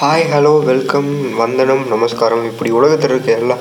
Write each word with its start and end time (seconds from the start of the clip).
Hi 0.00 0.24
hello 0.32 0.50
welcome 0.68 1.08
வந்தனம் 1.38 1.80
நமஸ்காரம். 1.92 2.42
இப்படி 2.50 2.70
உலகத்தில் 2.78 3.10
இருக்க 3.12 3.30
எல்லா 3.40 3.54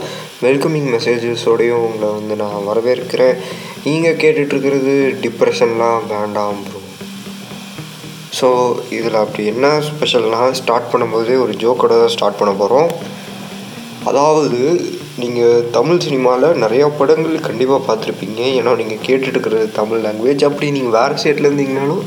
வெல்கமிங் 0.43 0.89
மெசேஜஸோடையும் 0.95 1.85
உங்களை 1.85 2.09
வந்து 2.17 2.35
நான் 2.41 2.67
வரவேற்கிறேன். 2.67 3.39
நீங்கள் 3.85 4.19
கேட்டுட்ருக்கிறது 4.23 4.93
டிப்ரெஷன்லாம் 5.23 6.03
வேண்டாம் 6.11 6.59
ப்ரோ 6.65 6.81
ஸோ 8.39 8.49
இதில் 8.97 9.17
அப்படி 9.23 9.45
என்ன 9.53 9.71
ஸ்பெஷல்னால் 9.87 10.55
ஸ்டார்ட் 10.61 10.91
பண்ணும்போதே 10.91 11.37
ஒரு 11.45 11.55
ஜோக்கோட 11.63 11.97
தான் 12.03 12.13
ஸ்டார்ட் 12.17 12.39
பண்ண 12.41 12.53
போகிறோம் 12.61 12.91
அதாவது 14.11 14.61
நீங்கள் 15.23 15.67
தமிழ் 15.79 16.05
சினிமாவில் 16.07 16.61
நிறையா 16.65 16.89
படங்கள் 17.01 17.45
கண்டிப்பாக 17.49 17.81
பார்த்துருப்பீங்க. 17.89 18.41
ஏன்னா 18.59 18.77
நீங்கள் 18.83 19.03
கேட்டுட்ருக்கிறது 19.09 19.67
தமிழ் 19.81 20.05
லாங்குவேஜ் 20.07 20.49
அப்படி 20.51 20.71
நீங்கள் 20.79 20.97
வேறு 20.99 21.21
ஸ்டேட்டில் 21.23 21.49
இருந்தீங்கனாலும் 21.49 22.05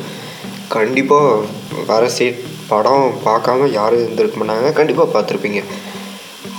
கண்டிப்பாக 0.75 1.45
வர 1.91 2.03
ஸ்டேட் 2.15 2.43
படம் 2.73 3.07
பார்க்காம 3.25 3.69
யாரும் 3.79 4.03
இருந்திருக்க 4.03 4.37
மாட்டாங்க. 4.41 4.69
கண்டிப்பாக 4.79 5.13
பார்த்துருப்பீங்க. 5.15 5.61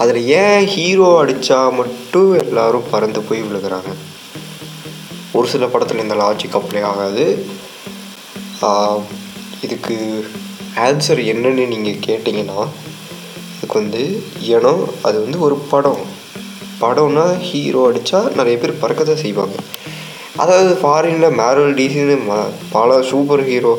அதில் 0.01 0.19
ஏன் 0.41 0.65
ஹீரோ 0.73 1.09
அடித்தா 1.23 1.59
மட்டும் 1.79 2.29
எல்லோரும் 2.43 2.89
பறந்து 2.93 3.21
போய் 3.27 3.43
விழுகிறாங்க? 3.43 3.91
ஒரு 5.37 5.47
சில 5.53 5.65
படத்தில் 5.73 6.03
இந்த 6.05 6.15
லாஜிக் 6.23 6.57
அப்ளை 6.59 6.81
ஆகாது. 6.91 7.25
இதுக்கு 9.65 9.97
ஆன்சர் 10.87 11.21
என்னன்னு 11.31 11.67
நீங்கள் 11.73 12.01
கேட்டிங்கன்னா 12.07 12.61
இதுக்கு 13.55 13.75
வந்து 13.81 14.03
ஏன்னா 14.53 14.73
அது 15.07 15.17
வந்து 15.25 15.39
ஒரு 15.47 15.57
படம். 15.73 16.03
படம்னா 16.81 17.25
ஹீரோ 17.47 17.81
அடித்தா 17.89 18.19
நிறைய 18.39 18.55
பேர் 18.61 18.81
பறக்க 18.83 19.03
தான் 19.03 19.23
செய்வாங்க. 19.25 19.55
அதாவது 20.39 20.73
ஃபாரினில் 20.81 21.37
மேரல் 21.39 21.73
டிசின்னு 21.79 22.15
ம 22.27 22.37
பல 22.75 22.99
சூப்பர் 23.09 23.43
ஹீரோ 23.49 23.73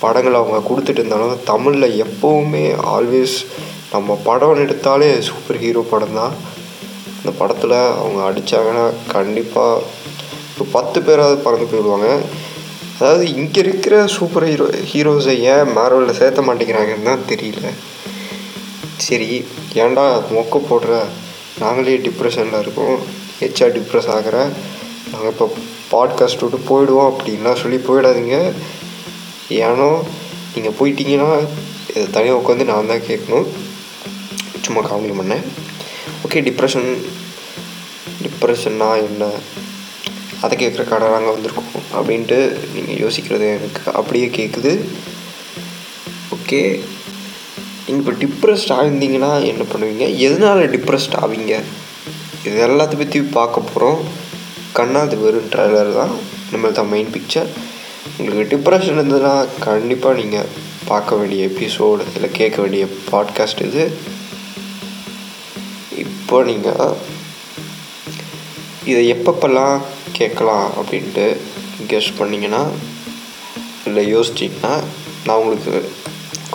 படங்கள் 0.00 0.38
அவங்க 0.38 0.58
கொடுத்துட்டு 0.68 1.00
இருந்தாலும் 1.00 1.42
தமிழில் 1.50 1.96
எப்போவுமே 2.04 2.64
ஆல்வேஸ் 2.94 3.36
நம்ம 3.92 4.16
படம் 4.28 4.62
எடுத்தாலே 4.64 5.10
சூப்பர் 5.28 5.60
ஹீரோ 5.64 5.82
படம் 5.90 6.16
தான் 6.20 6.34
அந்த 7.18 7.32
படத்தில் 7.40 7.76
அவங்க 8.00 8.20
அடித்தாங்கன்னா 8.28 8.84
கண்டிப்பாக 9.14 9.82
ஒரு 10.54 10.64
பத்து 10.76 10.98
பேராவது 11.06 11.36
பறந்து 11.44 11.66
போயிடுவாங்க. 11.70 12.08
அதாவது 12.98 13.24
இங்கே 13.34 13.60
இருக்கிற 13.64 13.94
சூப்பர் 14.16 14.46
ஹீரோ 14.50 14.66
ஹீரோஸை 14.90 15.34
ஏன் 15.52 15.72
மேரோவில் 15.76 16.18
சேர்த்த 16.20 16.42
மாட்டேங்கிறாங்கன்னு 16.48 17.08
தான் 17.10 17.26
தெரியல. 17.32 17.68
சரி 19.06 19.30
ஏன்டா 19.84 20.04
மொக்க 20.36 20.58
போடுற? 20.70 21.00
நாங்களே 21.62 21.96
டிப்ரெஷனில் 22.08 22.60
இருக்கோம். 22.60 22.98
ஹெச்ஆர் 23.40 23.74
டிப்ரெஸ் 23.78 24.10
ஆகிற. 24.16 24.36
நாங்கள் 25.10 25.32
இப்போ 25.32 25.46
பாட்காஸ்ட் 25.92 26.44
விட்டு 26.44 26.58
போயிடுவோம் 26.70 27.10
அப்படின்லாம் 27.10 27.60
சொல்லி 27.62 27.78
போயிடாதீங்க. 27.88 28.36
ஏன்னா 29.62 29.88
நீங்கள் 30.54 30.76
போயிட்டீங்கன்னா 30.78 31.30
இதை 31.94 32.06
தனியாக 32.10 32.40
உட்காந்து 32.40 32.64
நான் 32.70 32.90
தான் 32.92 33.06
கேட்கணும். 33.08 33.48
சும்மா 34.66 34.82
காமெடி 34.88 35.14
பண்ணேன் 35.20 35.44
ஓகே 36.26 36.40
டிப்ரெஷன் 36.48 36.88
டிப்ரெஷன்னா 38.24 38.88
என்ன? 39.08 39.24
அதை 40.44 40.54
கேட்குற 40.60 40.82
கடை 40.88 41.08
நாங்கள் 41.08 41.34
வந்திருக்கோம் 41.34 41.72
அப்படின்ட்டு 41.96 42.38
நீங்கள் 42.74 43.00
யோசிக்கிறது 43.04 43.46
எனக்கு 43.56 43.82
அப்படியே 43.98 44.26
கேட்குது 44.38 44.72
ஓகே 46.36 46.60
நீங்கள் 47.86 48.02
இப்போ 48.02 48.14
டிப்ரெஸ்ட் 48.22 48.72
ஆகிருந்தீங்கன்னா 48.76 49.32
என்ன 49.50 49.62
பண்ணுவீங்க? 49.72 50.06
எதனால் 50.26 50.70
டிப்ரெஸ்ட் 50.74 51.16
ஆவீங்க? 51.24 51.54
இது 52.46 52.56
எல்லாத்த 52.68 52.96
பற்றி 53.02 53.20
பார்க்க 53.38 53.60
போகிறோம் 53.60 54.00
கண்ணாது 54.72 55.20
வெறும் 55.22 55.48
ட்ரைலர் 55.48 55.94
தான். 55.94 56.12
நம்மள்தான் 56.52 56.72
தான் 56.72 56.88
மெயின் 56.88 57.10
பிக்சர் 57.12 57.50
உங்களுக்கு 58.18 58.56
டிப்ரெஷன் 58.56 58.98
இருந்ததுன்னா 58.98 59.48
கண்டிப்பாக 59.60 60.20
நீங்கள் 60.20 60.48
பார்க்க 60.84 61.16
வேண்டிய 61.16 61.46
எபிசோடு 61.46 62.04
இல்லை 62.14 62.30
கேட்க 62.32 62.60
வேண்டிய 62.60 62.86
பாட்காஸ்ட் 63.12 63.62
இது. 63.66 63.84
இப்போ 65.96 66.42
நீங்கள் 66.42 66.94
இதை 68.84 69.12
எப்பப்பெல்லாம் 69.12 69.80
கேட்கலாம் 70.12 70.70
அப்படின்ட்டு 70.80 71.26
கெஸ் 71.88 72.10
பண்ணிங்கன்னா 72.18 72.62
இல்லை 73.84 74.16
யோசிச்சிங்கன்னா 74.16 74.74
நான் 75.26 75.36
உங்களுக்கு 75.36 75.90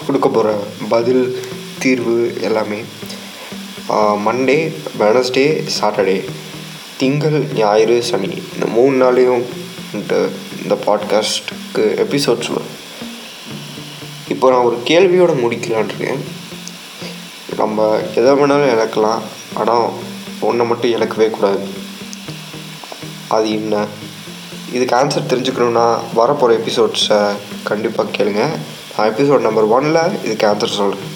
கொடுக்க 0.06 0.27
போகிற 0.29 0.53
பதில் 0.89 1.23
தீர்வு 1.79 2.38
எல்லாமே 2.41 2.79
மண்டே 4.27 4.59
வெனஸ்டே 5.00 5.45
சாட்டர்டே 5.79 6.17
திங்கள் 6.97 7.47
ஞாயிறு 7.53 8.03
சனி. 8.03 8.41
இந்த 8.53 8.65
மூணு 8.65 8.95
நாளையும் 8.95 9.43
வந்துட்டு 9.91 10.29
இந்த 10.63 10.77
பாட்காஸ்ட்டுக்கு 10.85 11.77
எபிசோட்ஸ் 11.77 12.47
வரும் 12.47 12.75
இப்போ 14.27 14.49
நான் 14.49 14.61
ஒரு 14.61 14.77
கேள்வியோடு 14.85 15.35
முடிக்கலான் 15.35 15.85
இருக்கேன். 15.85 16.23
நம்ம 17.57 17.99
எதை 18.15 18.31
வேணாலும் 18.31 18.73
இழக்கலாம். 18.75 19.19
ஆனால் 19.53 19.89
ஒன்றை 20.39 20.67
மட்டும் 20.67 20.93
இழக்கவே 20.93 21.29
கூடாது. 21.29 21.59
அது 23.27 23.51
என்ன? 23.51 23.85
இதுக்கு 24.71 24.95
ஆன்சர் 24.95 25.29
தெரிஞ்சுக்கணுன்னா 25.29 25.99
வரப்போகிற 26.15 26.59
எபிசோட்ஸை 26.59 27.35
கண்டிப்பாக 27.63 28.09
கேளுங்க. 28.17 28.49
நான் 28.97 29.15
எபிசோட் 29.15 29.39
நம்பர் 29.39 29.67
ஒனில் 29.67 30.25
இதுக்கு 30.25 30.47
ஆன்சர் 30.47 30.77
சொல்கிறேன் 30.81 31.15